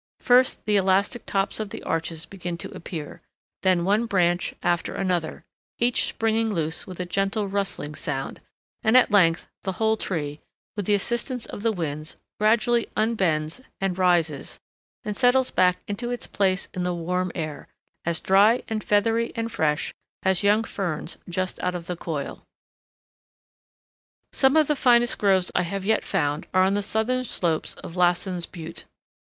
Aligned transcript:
First 0.19 0.65
the 0.65 0.77
elastic 0.77 1.27
tops 1.27 1.59
of 1.59 1.69
the 1.69 1.83
arches 1.83 2.25
begin 2.25 2.57
to 2.57 2.71
appear, 2.75 3.21
then 3.61 3.85
one 3.85 4.07
branch 4.07 4.55
after 4.63 4.95
another, 4.95 5.45
each 5.77 6.05
springing 6.07 6.51
loose 6.51 6.87
with 6.87 6.99
a 6.99 7.05
gentle 7.05 7.47
rustling 7.47 7.93
sound, 7.93 8.41
and 8.81 8.97
at 8.97 9.11
length 9.11 9.47
the 9.61 9.73
whole 9.73 9.97
tree, 9.97 10.41
with 10.75 10.87
the 10.87 10.95
assistance 10.95 11.45
of 11.45 11.61
the 11.61 11.71
winds, 11.71 12.17
gradually 12.39 12.87
unbends 12.97 13.61
and 13.79 13.95
rises 13.99 14.59
and 15.03 15.15
settles 15.15 15.51
back 15.51 15.77
into 15.87 16.09
its 16.09 16.25
place 16.25 16.67
in 16.73 16.81
the 16.81 16.95
warm 16.95 17.31
air, 17.35 17.67
as 18.03 18.19
dry 18.19 18.63
and 18.67 18.83
feathery 18.83 19.31
and 19.35 19.51
fresh 19.51 19.93
as 20.23 20.41
young 20.41 20.63
ferns 20.63 21.19
just 21.29 21.61
out 21.61 21.75
of 21.75 21.85
the 21.85 21.95
coil. 21.95 22.43
Some 24.33 24.57
of 24.57 24.65
the 24.65 24.75
finest 24.75 25.19
groves 25.19 25.51
I 25.53 25.61
have 25.61 25.85
yet 25.85 26.03
found 26.03 26.47
are 26.55 26.63
on 26.63 26.73
the 26.73 26.81
southern 26.81 27.23
slopes 27.23 27.75
of 27.83 27.95
Lassen's 27.95 28.47
Butte. 28.47 28.85